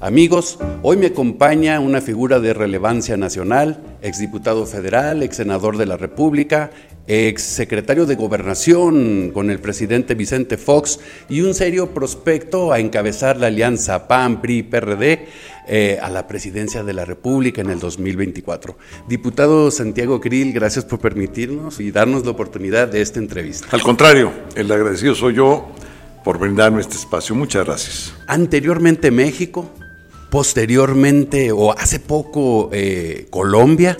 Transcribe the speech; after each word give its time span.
Amigos, 0.00 0.60
hoy 0.82 0.96
me 0.96 1.06
acompaña 1.06 1.80
una 1.80 2.00
figura 2.00 2.38
de 2.38 2.54
relevancia 2.54 3.16
nacional, 3.16 3.82
exdiputado 4.00 4.64
federal, 4.64 5.24
ex 5.24 5.34
senador 5.34 5.76
de 5.76 5.86
la 5.86 5.96
República, 5.96 6.70
ex 7.08 7.42
secretario 7.42 8.06
de 8.06 8.14
Gobernación 8.14 9.32
con 9.34 9.50
el 9.50 9.58
presidente 9.58 10.14
Vicente 10.14 10.56
Fox 10.56 11.00
y 11.28 11.40
un 11.40 11.52
serio 11.52 11.94
prospecto 11.94 12.72
a 12.72 12.78
encabezar 12.78 13.38
la 13.38 13.48
alianza 13.48 14.06
PAN, 14.06 14.40
PRI, 14.40 14.62
PRD 14.62 15.26
eh, 15.66 15.98
a 16.00 16.08
la 16.10 16.28
presidencia 16.28 16.84
de 16.84 16.92
la 16.92 17.04
República 17.04 17.60
en 17.60 17.70
el 17.70 17.80
2024. 17.80 18.78
Diputado 19.08 19.72
Santiago 19.72 20.20
Krill, 20.20 20.52
gracias 20.52 20.84
por 20.84 21.00
permitirnos 21.00 21.80
y 21.80 21.90
darnos 21.90 22.24
la 22.24 22.30
oportunidad 22.30 22.86
de 22.86 23.00
esta 23.00 23.18
entrevista. 23.18 23.66
Al 23.72 23.82
contrario, 23.82 24.30
el 24.54 24.70
agradecido 24.70 25.16
soy 25.16 25.34
yo 25.34 25.66
por 26.22 26.38
brindarme 26.38 26.82
este 26.82 26.94
espacio. 26.94 27.34
Muchas 27.34 27.66
gracias. 27.66 28.14
Anteriormente 28.28 29.10
México, 29.10 29.68
posteriormente 30.30 31.52
o 31.52 31.72
hace 31.72 32.00
poco 32.00 32.70
eh, 32.72 33.26
Colombia 33.30 33.96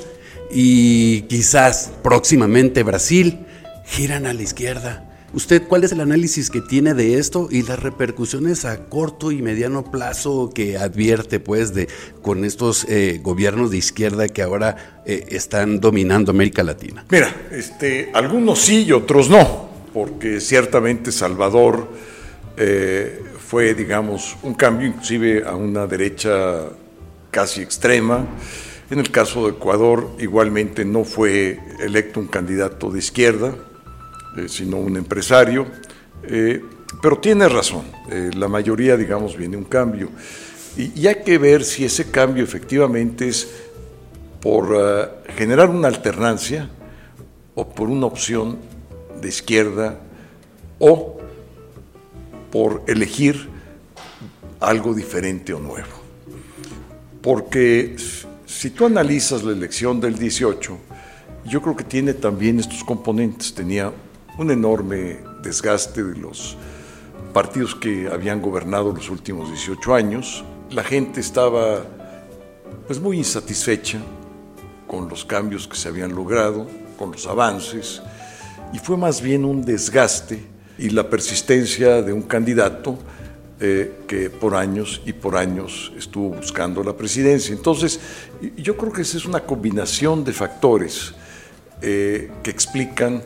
y 0.51 1.23
quizás 1.23 1.91
próximamente 2.03 2.83
Brasil 2.83 3.41
giran 3.85 4.27
a 4.27 4.35
la 4.35 4.43
izquierda. 4.43 5.05
¿Usted 5.35 5.63
cuál 5.69 5.85
es 5.85 5.93
el 5.93 6.01
análisis 6.01 6.49
que 6.49 6.63
tiene 6.63 6.95
de 6.95 7.19
esto 7.19 7.49
y 7.51 7.63
las 7.63 7.79
repercusiones 7.79 8.65
a 8.65 8.87
corto 8.87 9.31
y 9.31 9.43
mediano 9.43 9.91
plazo 9.91 10.51
que 10.55 10.79
advierte 10.79 11.39
pues 11.39 11.75
de 11.75 11.87
con 12.23 12.47
estos 12.47 12.87
eh, 12.89 13.21
gobiernos 13.23 13.71
de 13.71 13.77
izquierda 13.77 14.29
que 14.29 14.41
ahora 14.41 15.03
eh, 15.05 15.27
están 15.29 15.81
dominando 15.81 16.31
América 16.31 16.63
Latina? 16.63 17.05
Mira, 17.11 17.35
este, 17.51 18.11
algunos 18.15 18.59
sí 18.59 18.85
y 18.85 18.93
otros 18.93 19.29
no, 19.29 19.69
porque 19.93 20.41
ciertamente 20.41 21.13
Salvador 21.13 21.89
fue, 23.49 23.73
digamos, 23.73 24.37
un 24.43 24.53
cambio 24.53 24.89
inclusive 24.89 25.43
a 25.43 25.57
una 25.57 25.87
derecha 25.87 26.67
casi 27.31 27.63
extrema. 27.63 28.27
En 28.91 28.99
el 28.99 29.11
caso 29.11 29.47
de 29.47 29.53
Ecuador, 29.53 30.11
igualmente 30.19 30.85
no 30.85 31.03
fue 31.03 31.59
electo 31.81 32.21
un 32.21 32.27
candidato 32.27 32.91
de 32.91 32.99
izquierda, 32.99 33.55
eh, 34.37 34.51
sino 34.51 34.77
un 34.77 34.99
empresario. 34.99 35.67
Eh, 36.25 36.63
pero 37.01 37.21
tiene 37.21 37.49
razón, 37.49 37.85
eh, 38.11 38.31
la 38.35 38.49
mayoría, 38.49 38.99
digamos, 38.99 39.35
viene 39.35 39.57
un 39.57 39.65
cambio. 39.65 40.11
Y, 40.77 41.07
hay 41.07 41.23
que 41.25 41.39
ver 41.39 41.65
si 41.65 41.87
ese 41.87 42.11
cambio 42.11 42.45
efectivamente 42.45 43.29
es 43.29 43.49
por 44.43 45.25
generar 45.39 45.71
una 45.71 45.89
alternancia 45.89 46.69
o 47.55 47.67
por 47.67 47.89
una 47.89 48.05
opción 48.05 48.59
de 49.23 49.29
izquierda 49.29 50.01
o 50.79 51.18
por 52.51 52.83
elegir 52.87 53.49
algo 54.61 54.95
diferente 54.95 55.53
o 55.53 55.59
nuevo. 55.59 55.99
Porque 57.23 57.97
si 58.47 58.71
tú 58.71 58.87
analizas 58.87 59.43
la 59.43 59.53
elección 59.53 60.01
del 60.01 60.19
18, 60.19 60.79
yo 61.45 61.63
creo 61.63 61.77
que 61.77 61.85
tiene 61.85 62.15
también 62.15 62.59
estos 62.61 62.85
componentes. 62.85 63.55
Tenía 63.55 63.93
un 64.39 64.51
enorme 64.51 65.19
desgaste 65.43 66.03
de 66.03 66.17
los 66.17 66.57
partidos 67.33 67.75
que 67.75 68.09
habían 68.09 68.41
gobernado 68.41 68.93
los 68.93 69.11
últimos 69.11 69.49
18 69.49 69.95
años. 69.95 70.45
La 70.71 70.83
gente 70.85 71.21
estaba 71.21 71.85
pues 72.87 73.01
muy 73.01 73.19
insatisfecha 73.19 73.99
con 74.87 75.09
los 75.09 75.25
cambios 75.25 75.69
que 75.69 75.77
se 75.77 75.89
habían 75.89 76.15
logrado, 76.15 76.67
con 76.99 77.13
los 77.13 77.27
avances, 77.27 78.03
y 78.73 78.79
fue 78.79 78.97
más 78.97 79.21
bien 79.21 79.45
un 79.45 79.65
desgaste 79.65 80.43
y 80.79 80.91
la 80.91 81.11
persistencia 81.11 82.03
de 82.03 82.13
un 82.13 82.23
candidato 82.23 82.99
eh, 83.61 84.03
que 84.07 84.31
por 84.31 84.55
años 84.55 85.03
y 85.05 85.13
por 85.13 85.37
años 85.37 85.93
estuvo 85.99 86.31
buscando 86.31 86.85
la 86.85 86.97
presidencia. 86.97 87.53
Entonces, 87.53 87.99
yo 88.57 88.77
creo 88.77 88.93
que 88.93 89.03
esa 89.03 89.17
es 89.17 89.25
una 89.25 89.41
combinación 89.41 90.23
de 90.23 90.33
factores 90.33 91.13
eh, 91.83 92.31
que 92.45 92.51
explican 92.51 93.21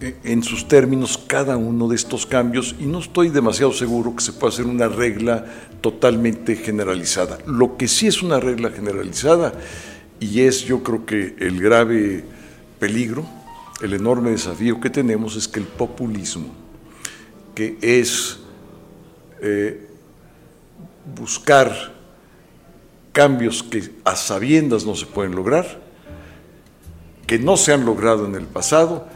eh, 0.00 0.16
en 0.24 0.42
sus 0.42 0.66
términos 0.66 1.16
cada 1.28 1.56
uno 1.56 1.86
de 1.86 1.94
estos 1.94 2.26
cambios 2.26 2.74
y 2.80 2.86
no 2.86 2.98
estoy 2.98 3.28
demasiado 3.28 3.72
seguro 3.72 4.16
que 4.16 4.24
se 4.24 4.32
pueda 4.32 4.52
hacer 4.52 4.66
una 4.66 4.88
regla 4.88 5.44
totalmente 5.80 6.56
generalizada. 6.56 7.38
Lo 7.46 7.76
que 7.76 7.86
sí 7.86 8.08
es 8.08 8.24
una 8.24 8.40
regla 8.40 8.70
generalizada 8.70 9.52
y 10.18 10.40
es 10.40 10.64
yo 10.64 10.82
creo 10.82 11.06
que 11.06 11.36
el 11.38 11.60
grave 11.60 12.24
peligro, 12.80 13.24
el 13.82 13.92
enorme 13.92 14.32
desafío 14.32 14.80
que 14.80 14.90
tenemos 14.90 15.36
es 15.36 15.46
que 15.46 15.60
el 15.60 15.66
populismo 15.66 16.63
que 17.54 17.78
es 17.80 18.38
eh, 19.40 19.88
buscar 21.14 21.92
cambios 23.12 23.62
que 23.62 23.92
a 24.04 24.16
sabiendas 24.16 24.84
no 24.84 24.94
se 24.94 25.06
pueden 25.06 25.34
lograr, 25.34 25.80
que 27.26 27.38
no 27.38 27.56
se 27.56 27.72
han 27.72 27.84
logrado 27.84 28.26
en 28.26 28.34
el 28.34 28.46
pasado 28.46 29.06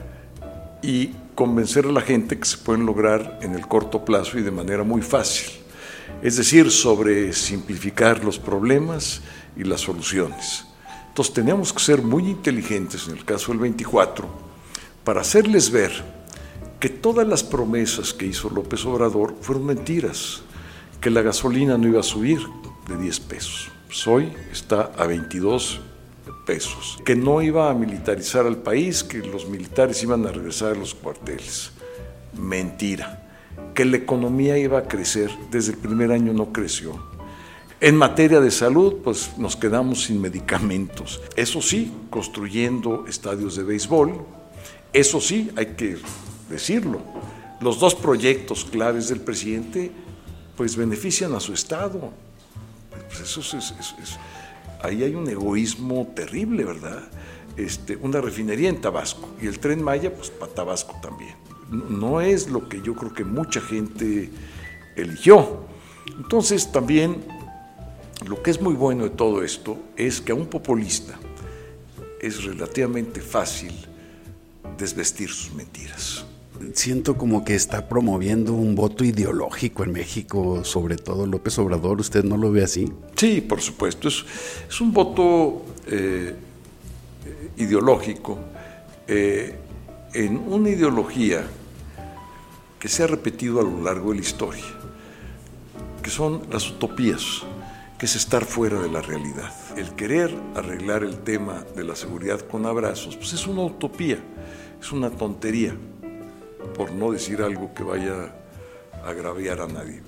y 0.83 1.09
convencer 1.35 1.87
a 1.87 1.93
la 1.93 2.01
gente 2.01 2.39
que 2.39 2.45
se 2.45 2.59
pueden 2.59 2.87
lograr 2.87 3.39
en 3.43 3.55
el 3.55 3.67
corto 3.67 4.05
plazo 4.05 4.39
y 4.39 4.43
de 4.43 4.51
manera 4.51 4.85
muy 4.85 5.03
fácil. 5.03 5.51
Es 6.23 6.37
decir, 6.37 6.71
sobre 6.71 7.33
simplificar 7.33 8.25
los 8.25 8.39
problemas 8.39 9.21
y 9.57 9.65
las 9.65 9.81
soluciones. 9.81 10.65
Entonces 11.09 11.35
tenemos 11.35 11.73
que 11.73 11.81
ser 11.81 12.03
muy 12.03 12.29
inteligentes 12.29 13.09
en 13.09 13.17
el 13.17 13.25
caso 13.25 13.53
del 13.53 13.59
24 13.59 14.29
para 15.05 15.21
hacerles 15.21 15.71
ver 15.71 16.18
que 16.81 16.89
todas 16.89 17.27
las 17.27 17.43
promesas 17.43 18.13
que 18.13 18.27
hizo 18.27 18.51
López 18.51 18.85
Obrador 18.87 19.35
fueron 19.41 19.67
mentiras, 19.67 20.43
que 21.01 21.11
la 21.11 21.23
gasolina 21.23 21.77
no 21.77 21.89
iba 21.89 22.01
a 22.01 22.05
subir 22.05 22.39
de 22.89 22.97
10 22.97 23.21
pesos, 23.21 23.71
pues 23.87 24.07
hoy 24.07 24.33
está 24.53 24.93
a 24.97 25.07
22 25.07 25.81
pesos, 26.47 26.99
que 27.05 27.17
no 27.17 27.43
iba 27.43 27.71
a 27.71 27.75
militarizar 27.75 28.47
al 28.47 28.59
país, 28.59 29.03
que 29.03 29.19
los 29.19 29.49
militares 29.49 30.03
iban 30.03 30.25
a 30.27 30.33
regresar 30.33 30.73
a 30.73 30.79
los 30.79 30.95
cuarteles. 30.95 31.73
Mentira. 32.35 33.25
Que 33.75 33.85
la 33.85 33.97
economía 33.97 34.59
iba 34.59 34.79
a 34.79 34.89
crecer, 34.89 35.31
desde 35.51 35.73
el 35.73 35.79
primer 35.79 36.13
año 36.13 36.33
no 36.33 36.53
creció. 36.53 37.01
En 37.81 37.97
materia 37.97 38.41
de 38.41 38.51
salud, 38.51 38.97
pues 39.05 39.37
nos 39.39 39.57
quedamos 39.57 40.05
sin 40.05 40.21
medicamentos. 40.21 41.21
Eso 41.37 41.63
sí, 41.63 41.93
construyendo 42.11 43.05
estadios 43.07 43.55
de 43.57 43.63
béisbol. 43.63 44.15
Eso 44.93 45.21
sí, 45.21 45.51
hay 45.55 45.67
que 45.77 45.97
decirlo. 46.49 47.01
Los 47.61 47.81
dos 47.81 47.95
proyectos 47.95 48.65
claves 48.65 49.09
del 49.09 49.21
presidente 49.21 49.91
pues 50.57 50.77
benefician 50.77 51.35
a 51.35 51.41
su 51.41 51.53
Estado. 51.53 52.13
Pues 53.09 53.21
eso 53.21 53.41
es, 53.57 53.75
ahí 54.83 55.03
hay 55.03 55.15
un 55.15 55.29
egoísmo 55.29 56.13
terrible, 56.15 56.65
¿verdad? 56.65 57.05
Este, 57.57 57.97
una 57.97 58.21
refinería 58.21 58.69
en 58.69 58.81
Tabasco 58.81 59.29
y 59.41 59.47
el 59.47 59.59
tren 59.59 59.83
Maya, 59.83 60.15
pues 60.15 60.31
para 60.31 60.53
Tabasco 60.53 60.97
también. 61.03 61.35
No 61.71 62.21
es 62.21 62.49
lo 62.49 62.69
que 62.69 62.81
yo 62.83 62.95
creo 62.95 63.13
que 63.13 63.25
mucha 63.25 63.61
gente 63.61 64.31
eligió. 64.97 65.65
Entonces 66.17 66.71
también 66.73 67.25
lo 68.27 68.43
que 68.43 68.51
es 68.51 68.61
muy 68.61 68.75
bueno 68.75 69.05
de 69.05 69.11
todo 69.11 69.43
esto 69.43 69.79
es 69.97 70.21
que 70.21 70.33
a 70.33 70.35
un 70.35 70.47
populista 70.47 71.19
es 72.21 72.45
relativamente 72.45 73.21
fácil 73.21 73.73
desvestir 74.77 75.31
sus 75.31 75.55
mentiras 75.55 76.25
siento 76.75 77.17
como 77.17 77.45
que 77.45 77.55
está 77.55 77.89
promoviendo 77.89 78.53
un 78.53 78.75
voto 78.75 79.05
ideológico 79.05 79.85
en 79.85 79.93
México, 79.93 80.65
sobre 80.65 80.97
todo 80.97 81.27
López 81.27 81.59
Obrador. 81.59 82.01
¿Usted 82.01 82.25
no 82.25 82.37
lo 82.37 82.51
ve 82.51 82.65
así? 82.65 82.93
Sí, 83.17 83.41
por 83.41 83.61
supuesto. 83.61 84.09
Es, 84.09 84.81
un 84.81 84.93
voto 84.93 85.65
eh, 85.87 86.35
ideológico 87.57 88.39
eh, 89.07 89.55
en 90.15 90.37
una 90.37 90.71
ideología 90.71 91.47
que 92.79 92.89
se 92.89 93.03
ha 93.03 93.07
repetido 93.07 93.61
a 93.61 93.65
lo 93.65 93.83
largo 93.83 94.11
de 94.11 94.17
la 94.17 94.23
historia, 94.23 94.65
que 96.03 96.11
son 96.11 96.43
las 96.51 96.71
utopías, 96.71 97.43
que 97.99 98.07
es 98.07 98.15
estar 98.15 98.45
fuera 98.45 98.81
de 98.81 98.89
la 98.89 99.03
realidad. 99.03 99.53
El 99.77 99.91
querer 99.97 100.33
arreglar 100.55 101.03
el 101.03 101.19
tema 101.19 101.65
de 101.75 101.83
la 101.83 101.97
seguridad 101.97 102.41
con 102.41 102.67
abrazos, 102.67 103.17
pues 103.17 103.33
es 103.33 103.47
una 103.49 103.65
utopía, 103.65 104.19
es 104.81 104.93
una 104.93 105.11
tontería 105.11 105.75
por 106.77 106.93
no 106.93 107.13
decir 107.13 107.43
algo 107.43 107.75
que 107.75 107.83
vaya 107.83 108.35
a 109.05 109.09
agraviar 109.09 109.61
a 109.61 109.67
nadie. 109.67 110.01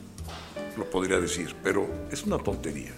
Lo 0.76 0.88
podría 0.88 1.20
decir, 1.20 1.54
pero 1.62 1.86
es 2.10 2.24
una 2.24 2.38
tontería. 2.38 2.92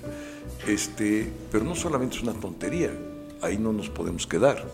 Este, 0.67 1.31
pero 1.51 1.65
no 1.65 1.75
solamente 1.75 2.17
es 2.17 2.23
una 2.23 2.35
tontería, 2.35 2.91
ahí 3.41 3.59
no 3.59 3.73
nos 3.73 3.89
podemos 3.89 4.27
quedar. 4.27 4.65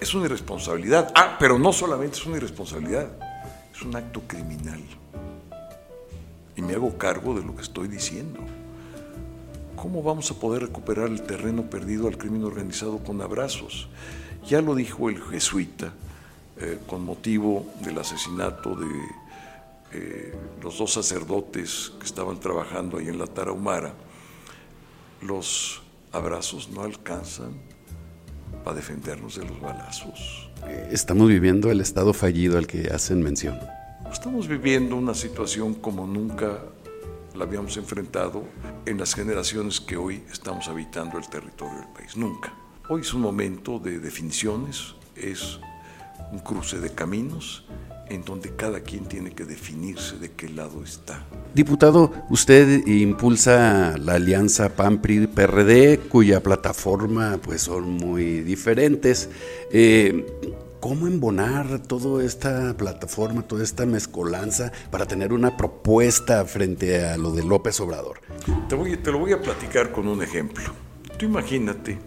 Es 0.00 0.14
una 0.14 0.26
irresponsabilidad. 0.26 1.12
Ah, 1.14 1.36
pero 1.38 1.58
no 1.58 1.72
solamente 1.72 2.18
es 2.18 2.26
una 2.26 2.36
irresponsabilidad, 2.36 3.10
es 3.74 3.82
un 3.82 3.96
acto 3.96 4.22
criminal. 4.26 4.82
Y 6.54 6.62
me 6.62 6.74
hago 6.74 6.96
cargo 6.96 7.34
de 7.34 7.44
lo 7.44 7.54
que 7.54 7.62
estoy 7.62 7.88
diciendo. 7.88 8.40
¿Cómo 9.74 10.02
vamos 10.02 10.30
a 10.30 10.34
poder 10.34 10.62
recuperar 10.62 11.08
el 11.08 11.22
terreno 11.22 11.68
perdido 11.68 12.08
al 12.08 12.16
crimen 12.16 12.44
organizado 12.44 12.98
con 12.98 13.20
abrazos? 13.20 13.88
Ya 14.46 14.62
lo 14.62 14.74
dijo 14.74 15.10
el 15.10 15.22
jesuita, 15.22 15.92
eh, 16.58 16.78
con 16.86 17.04
motivo 17.04 17.66
del 17.82 17.98
asesinato 17.98 18.74
de 18.74 18.86
eh, 19.92 20.34
los 20.62 20.78
dos 20.78 20.92
sacerdotes 20.92 21.92
que 21.98 22.06
estaban 22.06 22.40
trabajando 22.40 22.98
ahí 22.98 23.08
en 23.08 23.18
la 23.18 23.26
Tarahumara, 23.26 23.94
los 25.22 25.82
abrazos 26.12 26.70
no 26.70 26.82
alcanzan 26.82 27.52
para 28.64 28.76
defendernos 28.76 29.36
de 29.36 29.44
los 29.44 29.60
balazos. 29.60 30.50
Estamos 30.90 31.28
viviendo 31.28 31.70
el 31.70 31.80
estado 31.80 32.12
fallido 32.12 32.58
al 32.58 32.66
que 32.66 32.88
hacen 32.88 33.22
mención. 33.22 33.58
Estamos 34.10 34.48
viviendo 34.48 34.96
una 34.96 35.14
situación 35.14 35.74
como 35.74 36.06
nunca 36.06 36.58
la 37.34 37.44
habíamos 37.44 37.76
enfrentado 37.76 38.44
en 38.86 38.98
las 38.98 39.14
generaciones 39.14 39.80
que 39.80 39.96
hoy 39.96 40.22
estamos 40.32 40.68
habitando 40.68 41.18
el 41.18 41.28
territorio 41.28 41.80
del 41.80 41.88
país. 41.88 42.16
Nunca. 42.16 42.52
Hoy 42.88 43.02
es 43.02 43.12
un 43.12 43.20
momento 43.20 43.78
de 43.78 43.98
definiciones, 43.98 44.94
es 45.14 45.60
un 46.32 46.38
cruce 46.40 46.78
de 46.78 46.90
caminos 46.90 47.64
en 48.08 48.24
donde 48.24 48.54
cada 48.54 48.80
quien 48.80 49.06
tiene 49.06 49.32
que 49.32 49.44
definirse 49.44 50.16
de 50.18 50.30
qué 50.32 50.48
lado 50.48 50.82
está. 50.84 51.24
Diputado, 51.54 52.12
usted 52.30 52.86
impulsa 52.86 53.96
la 53.98 54.14
alianza 54.14 54.68
PAN-PRI-PRD, 54.70 56.08
cuya 56.08 56.42
plataforma 56.42 57.38
pues 57.42 57.62
son 57.62 57.90
muy 57.90 58.40
diferentes. 58.40 59.28
Eh, 59.72 60.24
¿Cómo 60.80 61.08
embonar 61.08 61.80
toda 61.80 62.22
esta 62.22 62.76
plataforma, 62.76 63.42
toda 63.42 63.64
esta 63.64 63.86
mezcolanza 63.86 64.70
para 64.90 65.06
tener 65.06 65.32
una 65.32 65.56
propuesta 65.56 66.44
frente 66.44 67.04
a 67.04 67.16
lo 67.16 67.32
de 67.32 67.42
López 67.42 67.80
Obrador? 67.80 68.20
Te, 68.68 68.76
voy, 68.76 68.96
te 68.96 69.10
lo 69.10 69.18
voy 69.18 69.32
a 69.32 69.40
platicar 69.40 69.90
con 69.90 70.06
un 70.06 70.22
ejemplo. 70.22 70.64
Tú 71.18 71.24
imagínate 71.24 71.98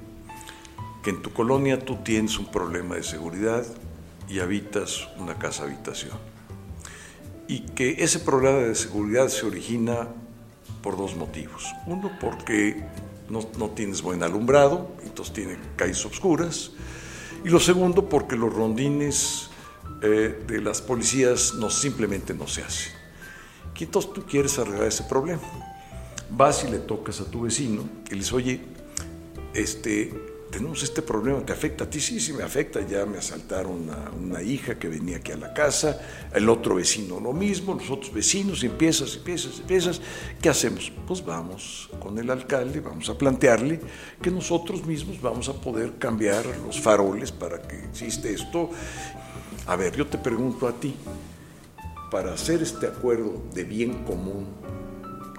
que 1.03 1.09
en 1.09 1.21
tu 1.21 1.33
colonia 1.33 1.79
tú 1.79 1.97
tienes 2.03 2.39
un 2.39 2.45
problema 2.51 2.95
de 2.95 3.03
seguridad 3.03 3.65
y 4.29 4.39
habitas 4.39 5.07
una 5.17 5.37
casa 5.37 5.63
habitación. 5.63 6.17
Y 7.47 7.61
que 7.61 8.03
ese 8.03 8.19
problema 8.19 8.59
de 8.59 8.75
seguridad 8.75 9.27
se 9.27 9.45
origina 9.45 10.07
por 10.83 10.97
dos 10.97 11.15
motivos. 11.15 11.65
Uno, 11.87 12.11
porque 12.21 12.83
no, 13.27 13.41
no 13.57 13.71
tienes 13.71 14.01
buen 14.01 14.21
alumbrado, 14.21 14.91
entonces 15.03 15.33
tiene 15.33 15.57
calles 15.75 16.05
oscuras. 16.05 16.71
Y 17.43 17.49
lo 17.49 17.59
segundo, 17.59 18.07
porque 18.07 18.35
los 18.35 18.53
rondines 18.53 19.49
eh, 20.01 20.43
de 20.47 20.61
las 20.61 20.81
policías 20.81 21.55
no, 21.55 21.69
simplemente 21.69 22.33
no 22.33 22.47
se 22.47 22.63
hacen. 22.63 22.93
Y 23.79 23.85
entonces 23.85 24.11
tú 24.11 24.25
quieres 24.25 24.59
arreglar 24.59 24.87
ese 24.87 25.03
problema. 25.03 25.41
Vas 26.29 26.65
y 26.65 26.67
le 26.69 26.79
tocas 26.79 27.21
a 27.21 27.31
tu 27.31 27.43
vecino 27.43 27.83
y 28.07 28.09
le 28.11 28.15
dices, 28.17 28.33
oye, 28.33 28.61
este, 29.53 30.13
tenemos 30.51 30.81
este 30.83 31.01
problema, 31.01 31.39
¿te 31.45 31.53
afecta 31.53 31.83
a 31.83 31.89
ti? 31.89 31.99
Sí, 31.99 32.19
sí 32.19 32.33
me 32.33 32.43
afecta, 32.43 32.81
ya 32.85 33.05
me 33.05 33.17
asaltaron 33.17 33.89
a 33.89 34.09
una 34.11 34.41
hija 34.41 34.77
que 34.77 34.87
venía 34.87 35.17
aquí 35.17 35.31
a 35.31 35.37
la 35.37 35.53
casa, 35.53 35.99
el 36.33 36.49
otro 36.49 36.75
vecino 36.75 37.19
lo 37.19 37.33
mismo, 37.33 37.73
los 37.75 37.89
otros 37.89 38.13
vecinos, 38.13 38.63
empiezas, 38.63 39.15
empiezas, 39.15 39.59
empiezas, 39.59 40.01
¿qué 40.41 40.49
hacemos? 40.49 40.91
Pues 41.07 41.23
vamos 41.23 41.89
con 41.99 42.17
el 42.17 42.29
alcalde, 42.29 42.79
vamos 42.79 43.09
a 43.09 43.17
plantearle 43.17 43.79
que 44.21 44.31
nosotros 44.31 44.85
mismos 44.85 45.21
vamos 45.21 45.49
a 45.49 45.53
poder 45.53 45.97
cambiar 45.97 46.45
los 46.65 46.79
faroles 46.79 47.31
para 47.31 47.61
que 47.61 47.77
existe 47.85 48.33
esto. 48.33 48.69
A 49.67 49.75
ver, 49.75 49.95
yo 49.95 50.07
te 50.07 50.17
pregunto 50.17 50.67
a 50.67 50.73
ti, 50.73 50.95
para 52.09 52.33
hacer 52.33 52.63
este 52.63 52.87
acuerdo 52.87 53.43
de 53.53 53.63
bien 53.63 54.03
común 54.03 54.47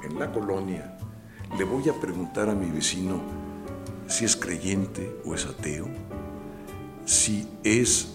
en 0.04 0.18
la 0.18 0.32
colonia, 0.32 0.96
le 1.58 1.64
voy 1.64 1.88
a 1.88 2.00
preguntar 2.00 2.48
a 2.48 2.54
mi 2.54 2.70
vecino, 2.70 3.49
si 4.10 4.24
es 4.24 4.36
creyente 4.36 5.08
o 5.24 5.34
es 5.34 5.46
ateo, 5.46 5.86
si 7.06 7.48
es 7.62 8.08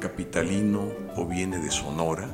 capitalino 0.00 0.88
o 1.16 1.26
viene 1.26 1.58
de 1.58 1.70
Sonora, 1.70 2.28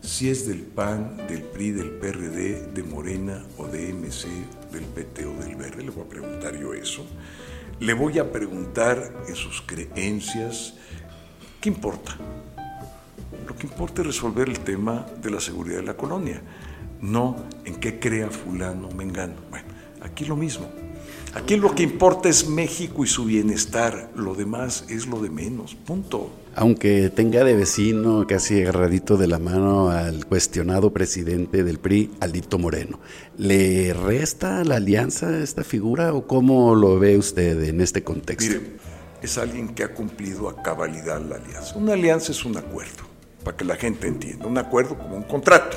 si 0.00 0.30
es 0.30 0.46
del 0.46 0.60
PAN, 0.60 1.16
del 1.28 1.42
PRI, 1.42 1.72
del 1.72 1.90
PRD, 1.90 2.68
de 2.72 2.82
Morena 2.84 3.44
o 3.58 3.66
de 3.66 3.92
MC, 3.92 4.28
del 4.72 4.84
PT 4.84 5.26
o 5.26 5.34
del 5.34 5.56
Verde, 5.56 5.82
le 5.82 5.90
voy 5.90 6.04
a 6.04 6.08
preguntar 6.08 6.56
yo 6.56 6.72
eso. 6.72 7.04
Le 7.80 7.92
voy 7.92 8.18
a 8.18 8.30
preguntar 8.30 9.12
en 9.26 9.34
sus 9.34 9.60
creencias, 9.60 10.74
¿qué 11.60 11.68
importa? 11.70 12.16
Lo 13.48 13.56
que 13.56 13.66
importa 13.66 14.02
es 14.02 14.06
resolver 14.06 14.48
el 14.48 14.60
tema 14.60 15.06
de 15.20 15.30
la 15.30 15.40
seguridad 15.40 15.78
de 15.80 15.86
la 15.86 15.96
colonia, 15.96 16.40
no 17.00 17.36
en 17.64 17.76
qué 17.76 17.98
crea 17.98 18.30
fulano, 18.30 18.88
mengano. 18.90 19.34
Bueno, 19.50 19.66
aquí 20.02 20.24
lo 20.24 20.36
mismo. 20.36 20.68
Aquí 21.32 21.56
lo 21.56 21.76
que 21.76 21.84
importa 21.84 22.28
es 22.28 22.48
México 22.48 23.04
y 23.04 23.06
su 23.06 23.24
bienestar, 23.24 24.10
lo 24.16 24.34
demás 24.34 24.84
es 24.88 25.06
lo 25.06 25.20
de 25.20 25.30
menos, 25.30 25.76
punto. 25.76 26.28
Aunque 26.56 27.08
tenga 27.08 27.44
de 27.44 27.54
vecino, 27.54 28.26
casi 28.26 28.62
agarradito 28.62 29.16
de 29.16 29.28
la 29.28 29.38
mano 29.38 29.90
al 29.90 30.26
cuestionado 30.26 30.92
presidente 30.92 31.62
del 31.62 31.78
PRI, 31.78 32.10
Alito 32.18 32.58
Moreno, 32.58 32.98
¿le 33.38 33.94
resta 33.94 34.64
la 34.64 34.76
alianza 34.76 35.38
esta 35.38 35.62
figura 35.62 36.12
o 36.14 36.26
cómo 36.26 36.74
lo 36.74 36.98
ve 36.98 37.16
usted 37.16 37.62
en 37.62 37.80
este 37.80 38.02
contexto? 38.02 38.52
Mire, 38.52 38.72
es 39.22 39.38
alguien 39.38 39.68
que 39.68 39.84
ha 39.84 39.94
cumplido 39.94 40.48
a 40.48 40.60
cabalidad 40.60 41.20
la 41.20 41.36
alianza. 41.36 41.76
Una 41.76 41.92
alianza 41.92 42.32
es 42.32 42.44
un 42.44 42.56
acuerdo, 42.56 43.04
para 43.44 43.56
que 43.56 43.64
la 43.64 43.76
gente 43.76 44.08
entienda, 44.08 44.46
un 44.46 44.58
acuerdo 44.58 44.98
como 44.98 45.14
un 45.14 45.22
contrato. 45.22 45.76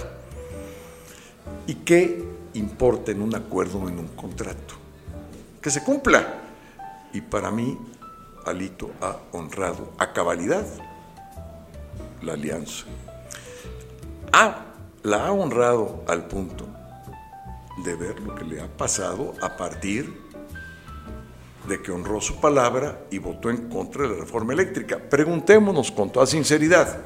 ¿Y 1.68 1.76
qué 1.76 2.24
importa 2.56 3.12
en 3.12 3.22
un 3.22 3.36
acuerdo 3.36 3.78
o 3.78 3.88
en 3.88 4.00
un 4.00 4.08
contrato? 4.08 4.83
Que 5.64 5.72
se 5.72 5.84
cumpla. 5.84 6.42
Y 7.14 7.22
para 7.22 7.50
mí, 7.50 7.80
Alito 8.46 8.92
ha 9.02 9.18
honrado 9.32 9.94
a 9.98 10.12
cabalidad 10.12 10.66
la 12.22 12.34
alianza. 12.34 12.86
Ah, 14.32 14.66
la 15.04 15.28
ha 15.28 15.32
honrado 15.32 16.04
al 16.08 16.28
punto 16.28 16.68
de 17.84 17.96
ver 17.96 18.20
lo 18.20 18.36
que 18.36 18.44
le 18.44 18.62
ha 18.62 18.68
pasado 18.68 19.34
a 19.42 19.56
partir 19.56 20.22
de 21.68 21.82
que 21.82 21.92
honró 21.92 22.20
su 22.20 22.42
palabra 22.42 23.02
y 23.10 23.20
votó 23.20 23.50
en 23.50 23.70
contra 23.70 24.04
de 24.04 24.10
la 24.10 24.22
reforma 24.22 24.54
eléctrica. 24.54 24.98
Preguntémonos 24.98 25.92
con 25.92 26.12
toda 26.12 26.26
sinceridad, 26.26 27.02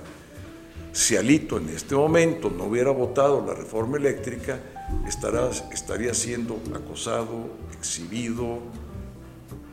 si 0.92 1.16
Alito 1.16 1.58
en 1.58 1.70
este 1.70 1.96
momento 1.96 2.50
no 2.50 2.66
hubiera 2.66 2.90
votado 2.90 3.44
la 3.46 3.54
reforma 3.54 3.98
eléctrica, 3.98 4.60
estaría 5.08 6.14
siendo 6.14 6.60
acosado, 6.76 7.50
exhibido, 7.78 8.60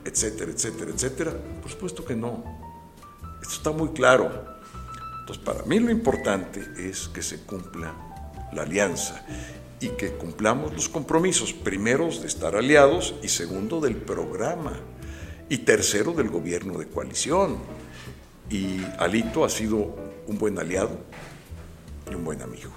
etcétera, 0.05 0.51
etcétera, 0.53 0.91
etcétera. 0.91 1.33
Por 1.63 1.71
supuesto 1.71 2.05
que 2.05 2.15
no. 2.15 2.45
Esto 3.43 3.55
está 3.55 3.71
muy 3.71 3.89
claro. 3.91 4.31
Entonces, 5.21 5.45
para 5.45 5.63
mí 5.65 5.79
lo 5.81 5.91
importante 5.91 6.63
es 6.79 7.09
que 7.09 7.23
se 7.23 7.41
cumpla 7.41 7.95
la 8.53 8.63
alianza 8.63 9.25
y 9.81 9.89
que 9.89 10.13
cumplamos 10.13 10.73
los 10.73 10.89
compromisos, 10.89 11.53
primeros 11.53 12.21
de 12.21 12.27
estar 12.27 12.57
aliados 12.57 13.15
y 13.23 13.29
segundo 13.29 13.81
del 13.81 13.97
programa 13.97 14.73
y 15.49 15.59
tercero 15.59 16.13
del 16.13 16.29
gobierno 16.29 16.79
de 16.79 16.89
coalición. 16.89 17.59
Y 18.51 18.85
Alito 18.99 19.45
ha 19.45 19.51
sido 19.51 19.97
un 20.27 20.39
buen 20.39 20.59
aliado 20.59 20.99
y 22.11 22.15
un 22.15 22.25
buen 22.25 22.43
amigo. 22.43 22.71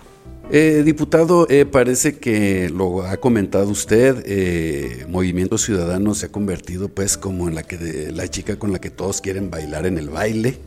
Eh, 0.49 0.83
diputado, 0.85 1.45
eh, 1.49 1.65
parece 1.65 2.19
que 2.19 2.69
lo 2.69 3.03
ha 3.03 3.17
comentado 3.17 3.67
usted, 3.69 4.23
eh, 4.25 5.05
Movimiento 5.09 5.57
Ciudadano 5.57 6.15
se 6.15 6.27
ha 6.27 6.29
convertido 6.29 6.87
pues 6.87 7.17
como 7.17 7.49
en 7.49 7.55
la 7.55 7.63
que 7.63 8.11
la 8.13 8.29
chica 8.29 8.57
con 8.57 8.71
la 8.71 8.79
que 8.79 8.89
todos 8.89 9.19
quieren 9.19 9.51
bailar 9.51 9.85
en 9.85 9.97
el 9.97 10.09
baile, 10.09 10.57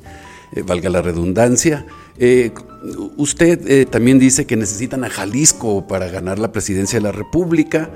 valga 0.64 0.90
la 0.90 1.02
redundancia. 1.02 1.86
usted 3.16 3.88
también 3.88 4.18
dice 4.18 4.46
que 4.46 4.56
necesitan 4.56 5.04
a 5.04 5.10
Jalisco 5.10 5.86
para 5.86 6.08
ganar 6.08 6.38
la 6.38 6.52
presidencia 6.52 6.98
de 6.98 7.04
la 7.04 7.12
República. 7.12 7.90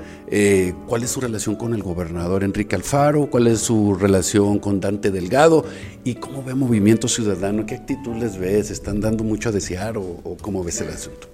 ¿Cuál 0.87 1.03
es 1.03 1.09
su 1.09 1.21
relación 1.21 1.55
con 1.55 1.73
el 1.73 1.83
gobernador 1.83 2.43
Enrique 2.43 2.75
Alfaro? 2.75 3.27
¿Cuál 3.29 3.47
es 3.47 3.59
su 3.59 3.95
relación 3.95 4.59
con 4.59 4.79
Dante 4.79 5.11
Delgado? 5.11 5.65
¿Y 6.03 6.15
cómo 6.15 6.43
ve 6.43 6.55
Movimiento 6.55 7.07
Ciudadano? 7.07 7.65
¿Qué 7.65 7.75
actitud 7.75 8.15
les 8.15 8.37
ves? 8.37 8.71
¿Están 8.71 9.01
dando 9.01 9.23
mucho 9.23 9.49
a 9.49 9.51
desear 9.51 9.97
o, 9.97 10.21
o 10.23 10.37
cómo 10.41 10.63
ves 10.63 10.81
el 10.81 10.89
asunto? 10.89 11.27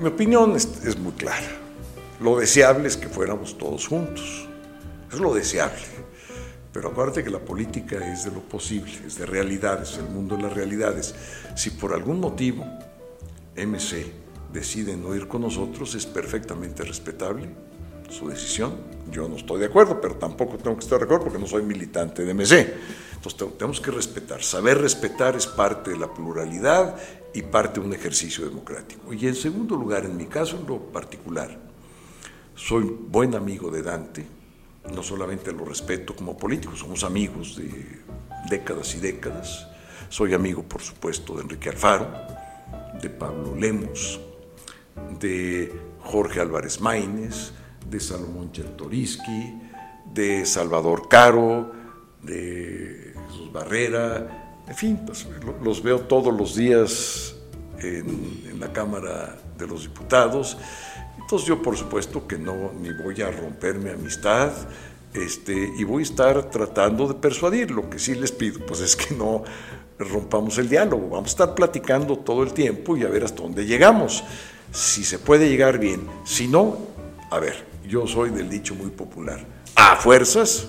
Mi 0.00 0.08
opinión 0.08 0.56
es, 0.56 0.98
muy 0.98 1.12
clara. 1.12 1.46
Lo 2.20 2.38
deseable 2.38 2.88
es 2.88 2.96
que 2.96 3.06
fuéramos 3.08 3.58
todos 3.58 3.86
juntos. 3.86 4.48
Es 5.12 5.20
lo 5.20 5.34
deseable. 5.34 5.76
Pero 6.72 6.90
acuérdate 6.90 7.24
que 7.24 7.30
la 7.30 7.40
política 7.40 7.96
es 8.12 8.24
de 8.24 8.30
lo 8.30 8.40
posible, 8.40 8.92
es 9.06 9.18
de 9.18 9.26
realidades, 9.26 9.98
el 9.98 10.08
mundo 10.08 10.36
de 10.36 10.44
las 10.44 10.52
realidades. 10.52 11.14
Si 11.56 11.70
por 11.70 11.92
algún 11.92 12.20
motivo 12.20 12.64
MC 13.56 14.12
decide 14.52 14.96
no 14.96 15.14
ir 15.14 15.26
con 15.26 15.42
nosotros, 15.42 15.94
es 15.94 16.06
perfectamente 16.06 16.84
respetable 16.84 17.48
su 18.08 18.28
decisión. 18.28 18.76
Yo 19.10 19.28
no 19.28 19.36
estoy 19.36 19.60
de 19.60 19.66
acuerdo, 19.66 20.00
pero 20.00 20.16
tampoco 20.16 20.56
tengo 20.58 20.76
que 20.76 20.84
estar 20.84 20.98
de 20.98 21.04
acuerdo 21.04 21.24
porque 21.24 21.38
no 21.38 21.46
soy 21.46 21.62
militante 21.62 22.24
de 22.24 22.34
MC. 22.34 22.74
Entonces 23.14 23.58
tenemos 23.58 23.80
que 23.80 23.90
respetar. 23.90 24.42
Saber 24.42 24.78
respetar 24.78 25.36
es 25.36 25.46
parte 25.46 25.90
de 25.90 25.98
la 25.98 26.12
pluralidad 26.12 26.96
y 27.34 27.42
parte 27.42 27.80
de 27.80 27.86
un 27.86 27.92
ejercicio 27.92 28.44
democrático. 28.44 29.12
Y 29.12 29.26
en 29.26 29.34
segundo 29.34 29.76
lugar, 29.76 30.04
en 30.04 30.16
mi 30.16 30.26
caso 30.26 30.56
en 30.56 30.66
lo 30.66 30.78
particular, 30.78 31.58
soy 32.54 32.84
buen 32.84 33.34
amigo 33.34 33.70
de 33.70 33.82
Dante, 33.82 34.26
no 34.94 35.02
solamente 35.02 35.52
lo 35.52 35.64
respeto 35.64 36.14
como 36.14 36.36
político, 36.36 36.76
somos 36.76 37.04
amigos 37.04 37.56
de 37.56 38.00
décadas 38.48 38.94
y 38.94 39.00
décadas. 39.00 39.66
Soy 40.08 40.34
amigo, 40.34 40.62
por 40.62 40.82
supuesto, 40.82 41.36
de 41.36 41.42
Enrique 41.42 41.68
Alfaro, 41.68 42.10
de 43.00 43.10
Pablo 43.10 43.54
Lemos, 43.56 44.20
de 45.18 45.72
Jorge 46.00 46.40
Álvarez 46.40 46.80
Maínez, 46.80 47.52
de 47.88 48.00
Salomón 48.00 48.52
Chertoriski, 48.52 49.60
de 50.12 50.44
Salvador 50.44 51.08
Caro, 51.08 51.72
de 52.22 53.14
Jesús 53.28 53.52
Barrera, 53.52 54.40
en 54.70 54.76
fin, 54.76 55.00
pues, 55.04 55.26
los 55.64 55.82
veo 55.82 56.00
todos 56.02 56.32
los 56.32 56.54
días 56.54 57.34
en, 57.80 58.44
en, 58.50 58.60
la 58.60 58.72
Cámara 58.72 59.36
de 59.58 59.66
los 59.66 59.82
Diputados. 59.82 60.56
Entonces 61.18 61.48
yo 61.48 61.62
por 61.62 61.76
supuesto 61.76 62.26
que 62.26 62.38
no 62.38 62.72
ni 62.80 62.92
voy 62.92 63.20
a 63.22 63.30
romper 63.30 63.78
mi 63.78 63.90
amistad 63.90 64.50
este, 65.14 65.72
y 65.76 65.84
voy 65.84 66.02
a 66.02 66.04
estar 66.04 66.50
tratando 66.50 67.08
de 67.08 67.14
persuadir. 67.14 67.70
Lo 67.70 67.88
que 67.88 67.98
sí 67.98 68.14
les 68.14 68.32
pido 68.32 68.64
pues 68.66 68.80
es 68.80 68.96
que 68.96 69.14
no 69.14 69.44
rompamos 69.98 70.56
el 70.58 70.68
diálogo, 70.68 71.10
vamos 71.10 71.28
a 71.28 71.30
estar 71.30 71.54
platicando 71.54 72.16
todo 72.16 72.42
el 72.42 72.54
tiempo 72.54 72.96
y 72.96 73.04
a 73.04 73.08
ver 73.08 73.24
hasta 73.24 73.42
dónde 73.42 73.66
llegamos. 73.66 74.24
Si 74.72 75.04
se 75.04 75.18
puede 75.18 75.48
llegar 75.48 75.78
bien, 75.78 76.06
si 76.24 76.48
no, 76.48 76.78
a 77.30 77.38
ver, 77.38 77.66
yo 77.86 78.06
soy 78.06 78.30
del 78.30 78.48
dicho 78.48 78.74
muy 78.74 78.90
popular, 78.90 79.44
a 79.74 79.96
fuerzas 79.96 80.68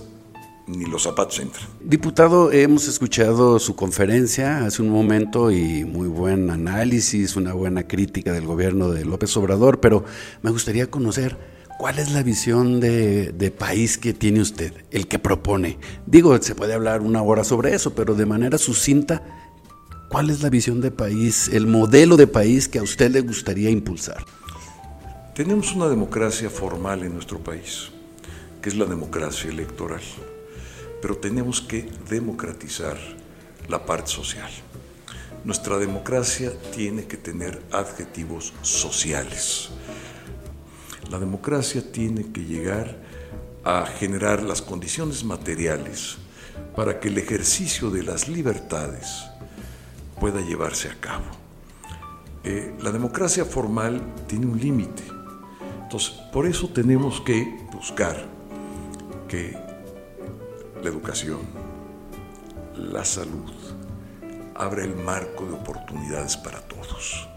ni 0.77 0.85
los 0.85 1.03
zapatos 1.03 1.39
entran. 1.39 1.65
Diputado, 1.81 2.51
hemos 2.51 2.87
escuchado 2.87 3.59
su 3.59 3.75
conferencia 3.75 4.65
hace 4.65 4.81
un 4.81 4.89
momento 4.89 5.51
y 5.51 5.83
muy 5.85 6.07
buen 6.07 6.49
análisis, 6.49 7.35
una 7.35 7.53
buena 7.53 7.87
crítica 7.87 8.31
del 8.31 8.45
gobierno 8.45 8.89
de 8.89 9.05
López 9.05 9.35
Obrador, 9.37 9.79
pero 9.79 10.03
me 10.41 10.51
gustaría 10.51 10.89
conocer 10.89 11.37
cuál 11.77 11.99
es 11.99 12.11
la 12.11 12.23
visión 12.23 12.79
de, 12.79 13.31
de 13.31 13.51
país 13.51 13.97
que 13.97 14.13
tiene 14.13 14.41
usted, 14.41 14.73
el 14.91 15.07
que 15.07 15.19
propone. 15.19 15.77
Digo, 16.05 16.39
se 16.41 16.55
puede 16.55 16.73
hablar 16.73 17.01
una 17.01 17.21
hora 17.21 17.43
sobre 17.43 17.73
eso, 17.73 17.93
pero 17.93 18.15
de 18.15 18.25
manera 18.25 18.57
sucinta, 18.57 19.23
¿cuál 20.09 20.29
es 20.29 20.41
la 20.41 20.49
visión 20.49 20.81
de 20.81 20.91
país, 20.91 21.49
el 21.51 21.67
modelo 21.67 22.17
de 22.17 22.27
país 22.27 22.67
que 22.67 22.79
a 22.79 22.83
usted 22.83 23.11
le 23.11 23.21
gustaría 23.21 23.69
impulsar? 23.69 24.23
Tenemos 25.35 25.73
una 25.73 25.87
democracia 25.87 26.49
formal 26.49 27.03
en 27.03 27.13
nuestro 27.13 27.39
país, 27.39 27.89
que 28.61 28.69
es 28.69 28.75
la 28.75 28.85
democracia 28.85 29.49
electoral 29.49 30.01
pero 31.01 31.17
tenemos 31.17 31.61
que 31.61 31.89
democratizar 32.09 32.97
la 33.67 33.85
parte 33.85 34.11
social. 34.11 34.51
Nuestra 35.43 35.77
democracia 35.77 36.53
tiene 36.71 37.05
que 37.05 37.17
tener 37.17 37.61
adjetivos 37.71 38.53
sociales. 38.61 39.69
La 41.09 41.19
democracia 41.19 41.91
tiene 41.91 42.31
que 42.31 42.45
llegar 42.45 42.97
a 43.63 43.85
generar 43.85 44.43
las 44.43 44.61
condiciones 44.61 45.23
materiales 45.23 46.17
para 46.75 46.99
que 46.99 47.07
el 47.07 47.17
ejercicio 47.17 47.89
de 47.89 48.03
las 48.03 48.27
libertades 48.27 49.23
pueda 50.19 50.41
llevarse 50.41 50.89
a 50.89 50.99
cabo. 50.99 51.25
Eh, 52.43 52.75
la 52.79 52.91
democracia 52.91 53.45
formal 53.45 54.01
tiene 54.27 54.45
un 54.45 54.59
límite. 54.59 55.03
Entonces, 55.83 56.11
por 56.31 56.45
eso 56.45 56.69
tenemos 56.69 57.21
que 57.21 57.67
buscar 57.73 58.25
que 59.27 59.70
la 60.81 60.89
educación, 60.89 61.39
la 62.75 63.05
salud, 63.05 63.51
abre 64.55 64.83
el 64.83 64.95
marco 64.95 65.45
de 65.45 65.53
oportunidades 65.53 66.37
para 66.37 66.61
todos. 66.61 67.27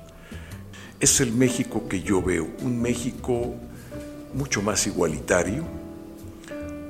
Es 1.00 1.20
el 1.20 1.32
México 1.32 1.88
que 1.88 2.02
yo 2.02 2.22
veo, 2.22 2.48
un 2.60 2.80
México 2.80 3.54
mucho 4.32 4.62
más 4.62 4.86
igualitario, 4.86 5.64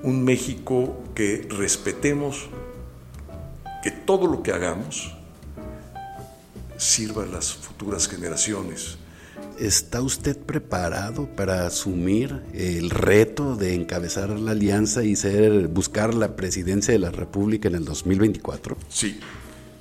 un 0.03 0.23
México 0.23 1.03
que 1.15 1.47
respetemos 1.51 2.49
que 3.83 3.91
todo 3.91 4.27
lo 4.27 4.43
que 4.43 4.53
hagamos 4.53 5.15
sirva 6.77 7.25
a 7.25 7.27
las 7.27 7.53
futuras 7.53 8.09
generaciones 8.09 8.99
¿Está 9.59 10.03
usted 10.03 10.37
preparado 10.37 11.29
para 11.37 11.65
asumir 11.65 12.43
el 12.55 12.91
reto 12.91 13.55
de 13.55 13.75
encabezar 13.75 14.31
la 14.31 14.51
alianza 14.51 15.05
y 15.05 15.15
ser, 15.15 15.69
buscar 15.69 16.13
la 16.13 16.35
presidencia 16.35 16.93
de 16.93 16.99
la 16.99 17.13
República 17.13 17.69
en 17.69 17.77
el 17.77 17.85
2024? 17.85 18.77
Sí, 18.89 19.21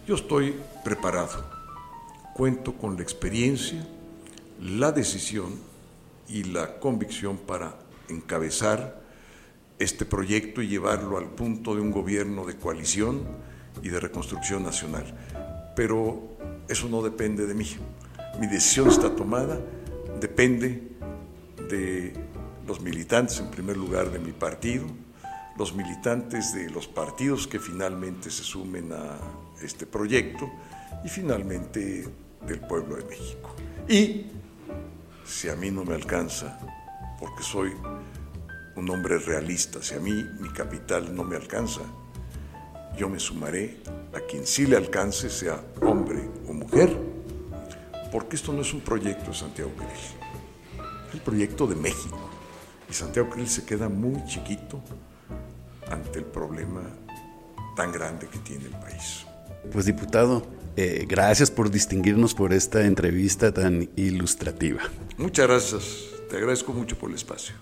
yo 0.07 0.13
estoy 0.13 0.53
preparado. 0.83 1.43
Cuento 2.35 2.73
con 2.73 2.97
la 2.97 3.01
experiencia, 3.01 3.83
la 4.61 4.91
decisión 4.91 5.55
y 6.29 6.43
la 6.43 6.79
convicción 6.79 7.37
para 7.37 7.75
encabezar 8.09 9.01
este 9.79 10.05
proyecto 10.05 10.61
y 10.61 10.67
llevarlo 10.67 11.17
al 11.17 11.31
punto 11.31 11.73
de 11.73 11.81
un 11.81 11.89
gobierno 11.89 12.45
de 12.45 12.57
coalición 12.57 13.23
y 13.81 13.89
de 13.89 13.99
reconstrucción 13.99 14.63
nacional. 14.63 15.73
Pero 15.75 16.37
eso 16.69 16.87
no 16.89 17.01
depende 17.01 17.47
de 17.47 17.55
mí 17.55 17.67
mi 18.39 18.47
decisión 18.47 18.89
está 18.89 19.15
tomada, 19.15 19.59
depende 20.19 20.81
de 21.69 22.13
los 22.67 22.81
militantes, 22.81 23.39
en 23.39 23.51
primer 23.51 23.77
lugar, 23.77 24.11
de 24.11 24.19
mi 24.19 24.31
partido, 24.31 24.85
los 25.57 25.73
militantes 25.73 26.53
de 26.53 26.69
los 26.69 26.87
partidos 26.87 27.47
que 27.47 27.59
finalmente 27.59 28.31
se 28.31 28.43
sumen 28.43 28.91
a 28.91 29.17
este 29.61 29.85
proyecto 29.85 30.49
y 31.03 31.09
finalmente 31.09 32.07
del 32.45 32.59
pueblo 32.61 32.95
de 32.95 33.03
México. 33.05 33.55
Y 33.87 34.25
si 35.25 35.49
a 35.49 35.55
mí 35.55 35.69
no 35.71 35.83
me 35.83 35.93
alcanza, 35.93 36.59
porque 37.19 37.43
soy 37.43 37.71
un 38.75 38.89
hombre 38.89 39.19
realista, 39.19 39.81
si 39.81 39.93
a 39.93 39.99
mí 39.99 40.25
mi 40.39 40.49
capital 40.49 41.15
no 41.15 41.23
me 41.23 41.35
alcanza, 41.35 41.81
yo 42.97 43.09
me 43.09 43.19
sumaré 43.19 43.77
a 44.13 44.19
quien 44.21 44.45
sí 44.45 44.65
le 44.65 44.77
alcance, 44.77 45.29
sea 45.29 45.59
hombre 45.81 46.29
o 46.47 46.53
mujer, 46.53 46.95
porque 48.13 48.35
esto 48.35 48.53
no 48.53 48.61
es 48.61 48.71
un 48.75 48.81
proyecto 48.81 49.31
de 49.31 49.35
Santiago 49.35 49.71
Krill, 49.75 49.89
es 49.89 51.13
el 51.15 51.21
proyecto 51.21 51.65
de 51.65 51.75
México. 51.75 52.29
Y 52.87 52.93
Santiago 52.93 53.31
Krill 53.31 53.49
se 53.49 53.65
queda 53.65 53.89
muy 53.89 54.23
chiquito 54.25 54.79
ante 55.89 56.19
el 56.19 56.25
problema 56.25 56.81
tan 57.75 57.91
grande 57.91 58.27
que 58.27 58.37
tiene 58.37 58.65
el 58.65 58.75
país. 58.75 59.25
Pues 59.71 59.85
diputado, 59.85 60.45
eh, 60.75 61.07
gracias 61.09 61.49
por 61.49 61.71
distinguirnos 61.71 62.35
por 62.35 62.53
esta 62.53 62.85
entrevista 62.85 63.51
tan 63.51 63.89
ilustrativa. 63.95 64.81
Muchas 65.17 65.47
gracias, 65.47 65.83
te 66.29 66.37
agradezco 66.37 66.71
mucho 66.71 66.95
por 66.95 67.09
el 67.09 67.15
espacio. 67.15 67.55